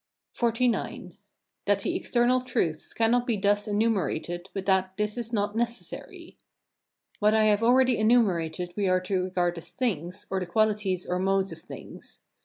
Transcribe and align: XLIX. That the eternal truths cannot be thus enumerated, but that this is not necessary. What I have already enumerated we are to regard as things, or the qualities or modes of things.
XLIX. 0.35 1.13
That 1.65 1.81
the 1.81 1.95
eternal 1.95 2.39
truths 2.41 2.91
cannot 2.91 3.27
be 3.27 3.37
thus 3.37 3.67
enumerated, 3.67 4.49
but 4.51 4.65
that 4.65 4.97
this 4.97 5.15
is 5.15 5.31
not 5.31 5.55
necessary. 5.55 6.39
What 7.19 7.35
I 7.35 7.43
have 7.43 7.61
already 7.61 7.99
enumerated 7.99 8.73
we 8.75 8.87
are 8.87 8.99
to 9.01 9.25
regard 9.25 9.59
as 9.59 9.69
things, 9.69 10.25
or 10.31 10.39
the 10.39 10.47
qualities 10.47 11.05
or 11.05 11.19
modes 11.19 11.51
of 11.51 11.59
things. 11.59 12.21